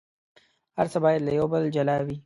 [0.77, 2.17] هر څه باید له یو بل جلا وي.